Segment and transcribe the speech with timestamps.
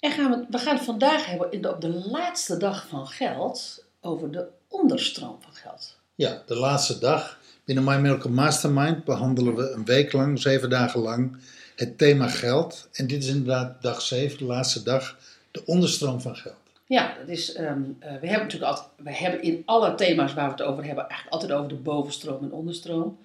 [0.00, 4.30] En gaan we, we gaan het vandaag hebben op de laatste dag van geld over
[4.30, 5.98] de onderstroom van geld.
[6.14, 11.00] Ja, de laatste dag binnen My Miracle Mastermind behandelen we een week lang, zeven dagen
[11.00, 11.36] lang,
[11.76, 12.88] het thema geld.
[12.92, 15.18] En dit is inderdaad dag zeven, de laatste dag,
[15.50, 16.56] de onderstroom van geld.
[16.86, 20.44] Ja, dat is, ehm, eh, we hebben natuurlijk altijd, we hebben in alle thema's waar
[20.44, 23.18] we het over hebben, eigenlijk altijd over de bovenstroom en onderstroom.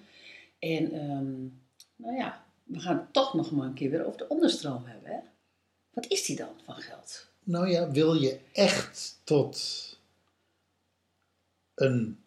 [0.58, 1.32] En ehm,
[1.96, 5.10] nou ja, we gaan het toch nog maar een keer weer over de onderstroom hebben.
[5.10, 5.18] Hè?
[5.94, 7.26] Wat is die dan van geld?
[7.42, 9.82] Nou ja, wil je echt tot
[11.74, 12.18] een,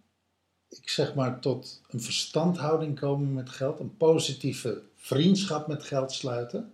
[0.70, 6.74] ik zeg maar, tot een verstandhouding komen met geld, een positieve vriendschap met geld sluiten,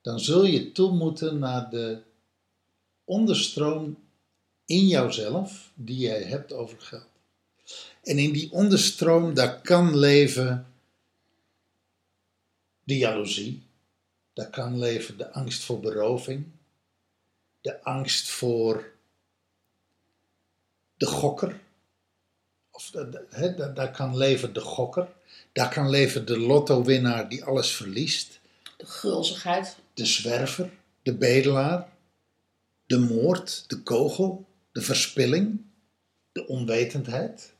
[0.00, 2.02] dan zul je toe moeten naar de
[3.04, 3.98] onderstroom
[4.64, 7.10] in jouzelf die jij hebt over geld.
[8.02, 10.66] En in die onderstroom, daar kan leven
[12.84, 13.62] de jaloezie,
[14.32, 16.46] daar kan leven de angst voor beroving,
[17.60, 18.92] de angst voor
[20.96, 21.60] de gokker.
[22.70, 22.90] Of
[23.74, 25.08] daar kan leven de gokker.
[25.52, 28.40] Daar kan leven de lotto-winnaar die alles verliest.
[28.76, 29.76] De gulzigheid.
[29.94, 30.70] De zwerver,
[31.02, 31.88] de bedelaar.
[32.86, 35.60] De moord, de kogel, de verspilling,
[36.32, 37.52] de onwetendheid.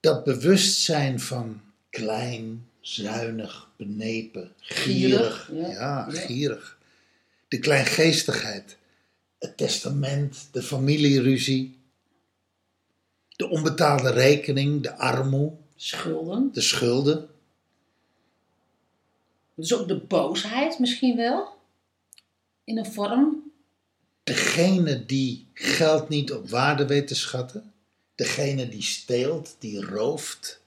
[0.00, 1.60] Dat bewustzijn van
[1.90, 5.44] klein, zuinig, benepen, gierig.
[5.44, 6.10] Gierig, ja.
[6.10, 6.78] gierig.
[7.48, 8.76] De kleingeestigheid,
[9.38, 11.78] het testament, de familieruzie,
[13.28, 16.52] de onbetaalde rekening, de armoe, Schulden.
[16.52, 17.28] de schulden,
[19.54, 21.54] Dus ook de boosheid misschien wel.
[22.64, 23.52] In een vorm.
[24.24, 27.72] degene die geld niet op waarde weet te schatten,
[28.14, 30.60] degene die steelt, die rooft,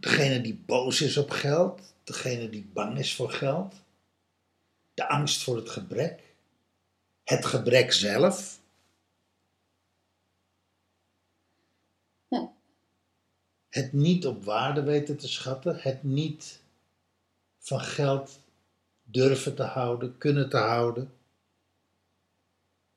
[0.00, 3.74] degene die boos is op geld, degene die bang is voor geld,
[4.94, 6.22] de angst voor het gebrek,
[7.24, 8.60] het gebrek zelf.
[13.68, 16.60] Het niet op waarde weten te schatten, het niet
[17.58, 18.40] van geld
[19.02, 21.12] durven te houden, kunnen te houden.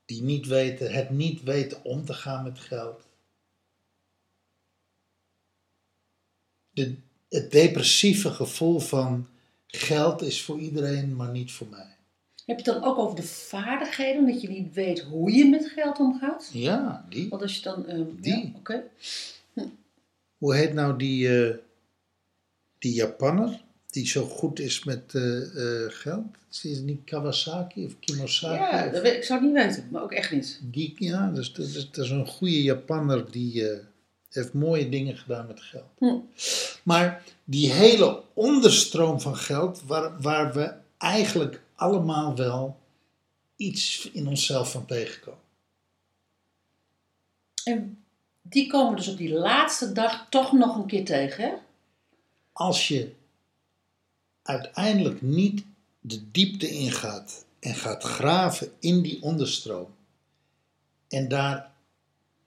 [0.06, 3.09] Die niet weten, het niet weten om te gaan met geld.
[6.80, 6.94] De,
[7.30, 9.28] het depressieve gevoel van
[9.68, 11.96] geld is voor iedereen, maar niet voor mij.
[12.46, 15.66] Heb je het dan ook over de vaardigheden, dat je niet weet hoe je met
[15.76, 16.50] geld omgaat?
[16.54, 17.30] Ja, die.
[17.30, 17.88] Want als je dan.
[17.88, 18.34] ehm, Die.
[18.38, 18.84] Ja, oké.
[20.38, 21.56] Hoe heet nou die, eh,
[22.80, 25.38] die Japanner die zo goed is met eh,
[25.84, 26.26] eh, geld?
[26.52, 28.54] Is het niet Kawasaki of Kimosaki?
[28.54, 30.60] Ja, of- dat weet, ik zou het niet weten, maar ook echt niet.
[30.64, 33.80] Die, ja, dus, dat, is, dat is een goede Japanner die eh,
[34.30, 35.90] heeft mooie dingen gedaan met geld.
[35.98, 36.18] Hm.
[36.84, 42.78] Maar die hele onderstroom van geld, waar, waar we eigenlijk allemaal wel
[43.56, 45.40] iets in onszelf van tegenkomen.
[47.64, 48.04] En
[48.42, 51.54] die komen dus op die laatste dag toch nog een keer tegen, hè?
[52.52, 53.14] Als je
[54.42, 55.66] uiteindelijk niet
[56.00, 59.88] de diepte ingaat en gaat graven in die onderstroom
[61.08, 61.72] en daar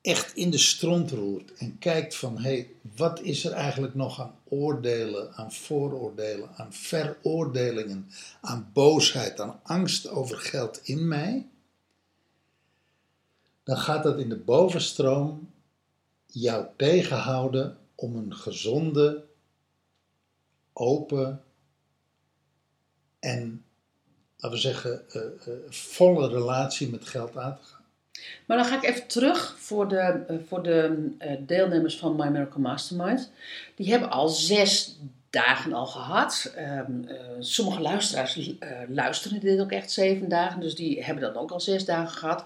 [0.02, 4.20] echt in de stront roert en kijkt van hé, hey, wat is er eigenlijk nog
[4.20, 11.46] aan oordelen, aan vooroordelen, aan veroordelingen, aan boosheid, aan angst over geld in mij,
[13.62, 15.50] dan gaat dat in de bovenstroom
[16.26, 19.24] jou tegenhouden om een gezonde,
[20.72, 21.44] open
[23.18, 23.64] en,
[24.36, 27.81] laten we zeggen, eh, eh, volle relatie met geld aan te gaan.
[28.46, 32.28] Maar dan ga ik even terug voor de, eh, voor de eh, deelnemers van My
[32.28, 33.30] Miracle Mastermind.
[33.74, 34.98] Die hebben al zes
[35.30, 36.52] dagen al gehad.
[36.56, 38.50] Ehm, eh, sommige luisteraars
[38.88, 42.44] luisteren dit ook echt zeven dagen, dus die hebben dan ook al zes dagen gehad.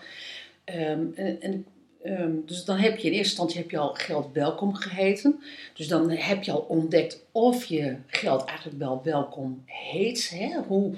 [0.64, 1.66] Ehm, en, en,
[2.02, 5.42] ehm, dus dan heb je in eerste instantie heb je al geld welkom geheten.
[5.74, 10.30] Dus dan heb je al ontdekt of je geld eigenlijk wel welkom heet.
[10.30, 10.60] Hè?
[10.66, 10.94] Hoe,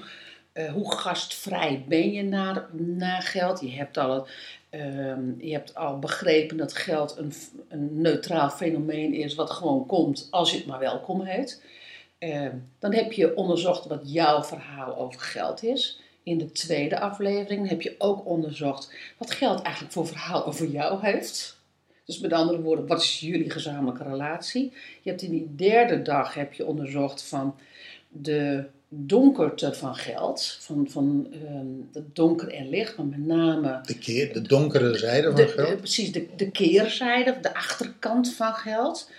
[0.73, 3.61] hoe gastvrij ben je naar, naar geld?
[3.61, 4.27] Je hebt al,
[4.69, 7.33] ehm, je hebt al begrepen dat geld een,
[7.67, 11.63] een neutraal fenomeen is, wat gewoon komt als je het maar welkom heet.
[12.17, 16.01] Ehm, dan heb je onderzocht wat jouw verhaal over geld is.
[16.23, 21.01] In de tweede aflevering heb je ook onderzocht wat geld eigenlijk voor verhaal over jou
[21.01, 21.57] heeft.
[22.05, 24.73] Dus met andere woorden, wat is jullie gezamenlijke relatie?
[25.01, 27.55] Je hebt in die derde dag heb je onderzocht van
[28.07, 33.97] de donkerte van geld, van, van ehm, het donker en licht, maar met name De,
[33.97, 35.69] keer, de donkere zijde van de, geld.
[35.69, 39.09] de- precies de, de keerzijde, de achterkant van geld.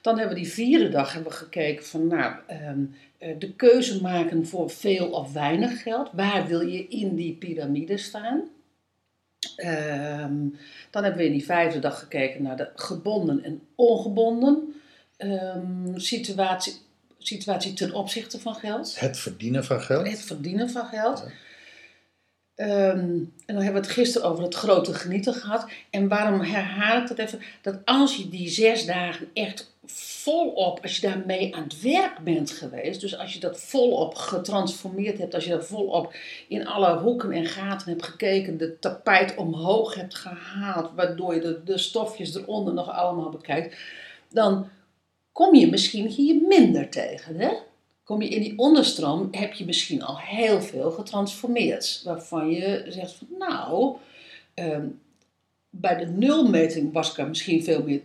[0.00, 2.80] Dan hebben we die vierde dag hebben we gekeken van nou, ehm,
[3.18, 6.10] eh, de keuze maken voor veel of weinig geld.
[6.12, 8.42] Waar wil je in die piramide staan?
[9.56, 10.46] Ehm,
[10.90, 14.74] dan hebben we in die vijfde dag gekeken naar de gebonden en ongebonden
[15.16, 16.72] ehm, situatie,
[17.22, 19.00] situatie ten opzichte van geld.
[19.00, 20.08] Het verdienen van geld.
[20.08, 21.24] Het verdienen van geld.
[21.26, 21.32] Ja.
[22.54, 22.98] Ehm,
[23.46, 25.66] en dan hebben we het gisteren over het grote genieten gehad.
[25.90, 27.40] En waarom herhaal ik dat even?
[27.62, 32.50] Dat als je die zes dagen echt volop, als je daarmee aan het werk bent
[32.50, 36.14] geweest, dus als je dat volop getransformeerd hebt, als je dat volop
[36.48, 41.62] in alle hoeken en gaten hebt gekeken, de tapijt omhoog hebt gehaald, waardoor je de,
[41.64, 43.76] de stofjes eronder nog allemaal bekijkt,
[44.30, 44.68] dan
[45.32, 47.36] kom je misschien hier minder tegen.
[47.36, 47.50] Hè?
[48.04, 52.00] Kom je in die onderstroom, heb je misschien al heel veel getransformeerd.
[52.04, 53.96] Waarvan je zegt van nou,
[54.54, 54.86] ehm,
[55.70, 58.00] bij de nulmeting was ik er misschien veel meer,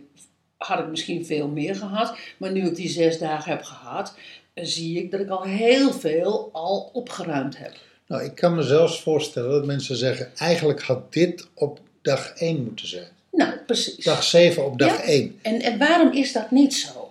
[0.56, 2.18] had ik misschien veel meer gehad.
[2.36, 4.14] Maar nu ik die zes dagen heb gehad,
[4.54, 7.76] eh, zie ik dat ik al heel veel al opgeruimd heb.
[8.06, 12.64] Nou, ik kan me zelfs voorstellen dat mensen zeggen, eigenlijk had dit op dag 1
[12.64, 13.08] moeten zijn.
[13.32, 14.04] Nou, precies.
[14.04, 15.02] Dag 7 op dag Ja.
[15.02, 15.38] 1.
[15.42, 17.07] En, en waarom is dat niet zo?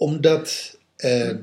[0.00, 1.36] Omdat eh,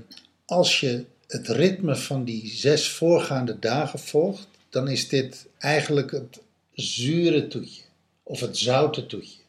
[0.46, 6.42] als je het ritme van die zes voorgaande dagen volgt, dan is dit eigenlijk het
[6.74, 7.82] zure toetje.
[8.24, 9.42] Of het zoute toetje.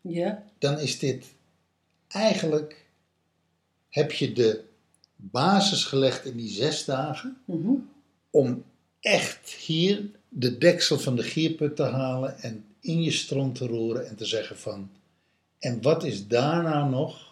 [0.00, 1.24] Ja, Dan is dit
[2.08, 2.84] eigenlijk,
[3.88, 4.64] heb je de
[5.16, 7.72] basis gelegd in die zes dagen mhm.
[8.30, 8.64] om
[9.00, 14.08] echt hier de deksel van de gierput te halen en in je stront te roeren
[14.08, 14.90] en te zeggen van,
[15.58, 17.27] en wat is daar nou nog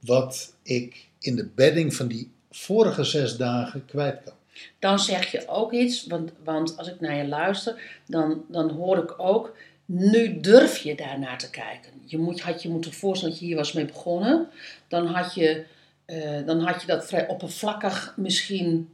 [0.00, 4.36] wat ik in de bedding van die vorige zes dagen kwijt kan?
[4.78, 8.98] dan zeg je ook iets, want, want als ik naar je luister, dan, dan hoor
[8.98, 11.92] ik ook, nu durf je daarnaar te kijken.
[12.04, 14.48] Je moet, had je moeten voorstellen dat je hier was mee begonnen,
[14.88, 15.64] dan had je,
[16.04, 18.88] eh, dan had je dat vrij oppervlakkig misschien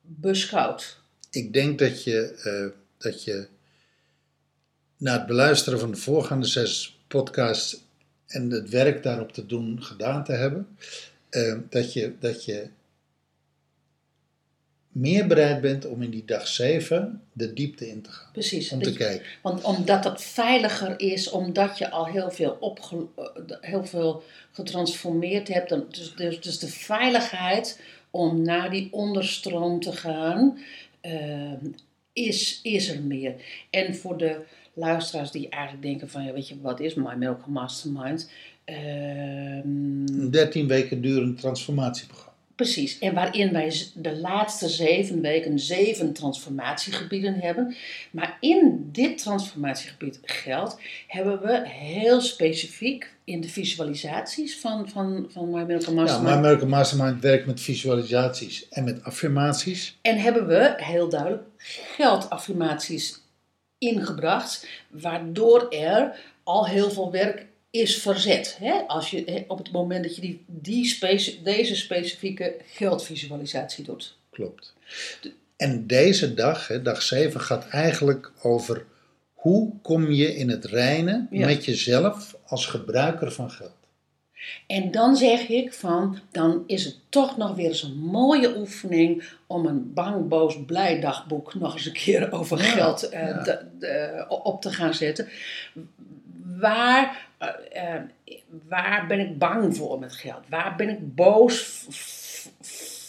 [0.00, 0.98] beschouwd.
[1.30, 3.48] Ik denk dat je, eh, dat je
[4.96, 7.84] na het beluisteren van de voorgaande zes podcasts
[8.26, 10.76] en het werk daarop te doen gedaan te hebben,
[11.28, 12.68] eh, dat, je, dat je
[14.88, 18.32] meer bereid bent om in die dag 7 de diepte in te gaan.
[18.32, 18.72] Precies.
[18.72, 19.26] Om te je- kijken.
[19.42, 23.24] Want omdat dat veiliger is, omdat je al heel veel, opge, eh,
[23.60, 25.68] heel veel getransformeerd hebt.
[25.68, 27.80] Dan, dus, dus, dus de veiligheid
[28.10, 30.58] om naar die onderstroom te gaan,
[31.00, 31.52] eh,
[32.16, 33.34] is, is er meer.
[33.70, 34.40] En voor de
[34.74, 38.30] luisteraars die eigenlijk denken van, ja, weet je, wat is My Miracle Mastermind?
[38.64, 38.76] Ehm,
[40.06, 42.25] Een 13 weken durend transformatieprogramma.
[42.56, 47.76] Precies, en waarin wij de laatste zeven weken zeven transformatiegebieden hebben.
[48.10, 50.76] Maar in dit transformatiegebied geldt,
[51.06, 56.22] hebben we heel specifiek in de visualisaties van, van, van My Ja, Mastermind.
[56.22, 59.98] maar American Mastermind werkt met visualisaties en met affirmaties.
[60.02, 63.20] En hebben we heel duidelijk geldaffirmaties
[63.78, 67.46] ingebracht, waardoor er al heel veel werk
[67.80, 68.56] is verzet.
[68.60, 68.72] Hè?
[68.72, 70.98] Als je, hè, op het moment dat je die, die
[71.42, 74.16] deze specifieke geldvisualisatie doet.
[74.30, 74.74] Klopt.
[75.56, 78.84] En deze dag, hè, dag 7, gaat eigenlijk over
[79.34, 81.46] hoe kom je in het reinen Ja.
[81.46, 83.70] met jezelf als gebruiker van geld.
[84.66, 89.24] En dan zeg ik van, dan is het toch nog weer eens een mooie oefening
[89.46, 93.42] om een bang, boos, blij dagboek nog eens een keer over Ja, f- eh, ja.
[93.42, 95.28] de- de- op te gaan zetten.
[96.60, 98.02] Waar, eh, eh,
[98.68, 100.48] waar ben ik bang voor met geld?
[100.48, 101.86] Waar ben ik boos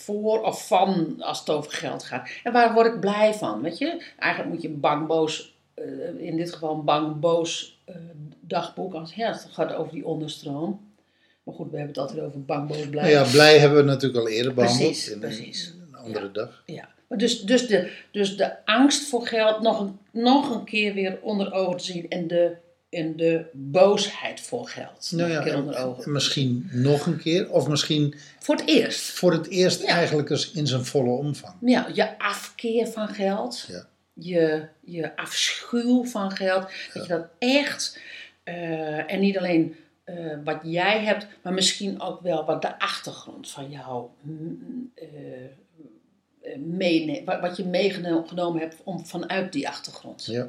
[0.05, 2.29] voor of van als het over geld gaat?
[2.43, 3.61] En waar word ik blij van?
[3.61, 5.85] Weet je, eigenlijk moet je bang, boos, eh,
[6.17, 7.81] in dit geval een bang, boos
[8.39, 8.93] dagboek.
[8.93, 10.85] Als, ja, het gaat over die onderstroom.
[11.43, 13.11] Maar goed, we hebben het altijd over bang, boos, blij.
[13.11, 14.87] Nou ja, blij hebben we natuurlijk al eerder behandeld.
[14.87, 15.73] Precies, in, precies.
[15.89, 16.63] een andere dag.
[16.65, 16.89] Ja.
[17.07, 21.53] Maar dus, dus, de, dus de angst voor geld nog nog een keer weer onder
[21.53, 22.09] ogen te zien.
[22.09, 22.55] En de,
[22.89, 26.11] en de boosheid voor geld Nou ja, onder ogen.
[26.11, 28.99] misschien nog een keer, of misschien Voor het eerst.
[29.01, 29.87] voor het eerst Ja.
[29.87, 31.53] eigenlijk eens in zijn volle omvang.
[31.61, 33.65] Ja, je afkeer van geld.
[33.67, 33.87] Ja.
[34.13, 36.61] Je, je afschuw van geld.
[36.93, 37.99] Dat je dat echt...
[38.43, 43.49] eh, en niet alleen eh, wat jij hebt, maar misschien ook wel wat de achtergrond
[43.49, 44.07] van jou
[47.25, 50.25] wat, wat je meegenomen hebt om, vanuit die achtergrond.
[50.25, 50.47] Ja.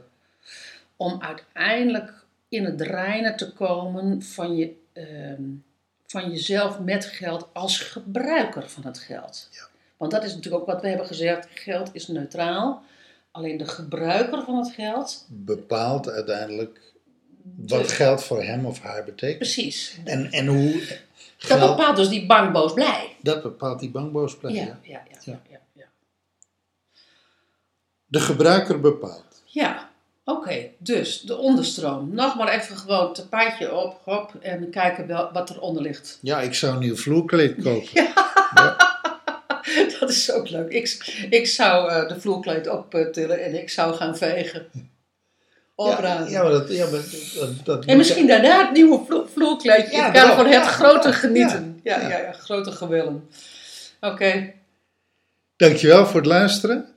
[0.97, 2.13] Om uiteindelijk
[2.49, 5.43] in het reinen te komen van, je, ehm,
[6.07, 9.49] van jezelf met geld als gebruiker van het geld.
[9.51, 9.67] Ja.
[9.97, 12.83] Want dat is natuurlijk ook wat we hebben gezegd: geld is neutraal.
[13.31, 16.81] Alleen de gebruiker van het geld, Bepaalt uiteindelijk
[17.57, 19.39] wat geld voor hem of haar betekent.
[19.39, 19.99] precies.
[20.05, 20.99] En, en hoe Dat
[21.37, 23.17] geld, bepaalt dus die bang, boos, blij.
[23.23, 24.53] dat bepaalt die bankboosplek.
[24.55, 24.79] Ja, Ja.
[24.83, 25.61] ja, ja, ja, ja.
[25.73, 25.85] ja.
[28.07, 29.43] De gebruiker bepaalt.
[29.45, 29.88] Ja,
[30.29, 30.69] oké.
[30.79, 32.15] Dus de onderstroom.
[32.15, 36.19] Nog maar even gewoon tapijtje op, hop, en kijken wel wat eronder ligt.
[36.23, 37.89] Ja, ik zou een nieuw vloerkleed kopen.
[40.01, 40.73] Dat is ook leuk.
[40.73, 44.67] Ik, ik zou eh, de vloerkleed optillen en ik zou gaan vegen.
[45.75, 46.31] Opruimen.
[46.31, 47.01] Ja, maar dat, ja, maar
[47.35, 49.97] dat, dat En misschien daarna het nieuwe vlo vloerkleedje.
[49.97, 50.37] Ja, kader daarom.
[50.37, 51.81] van het Ja, grote ja, genieten.
[51.83, 52.09] Ja, ja.
[52.09, 53.29] ja, ja, grote gewillen.
[54.01, 54.53] Oké.
[55.57, 56.89] Dankjewel voor het luisteren.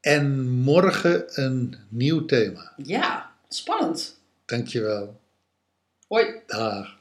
[0.00, 2.72] En morgen een nieuw thema.
[2.76, 4.20] Ja, spannend.
[4.44, 5.20] Dankjewel.
[6.08, 6.26] Hoi.
[6.46, 6.99] Dag.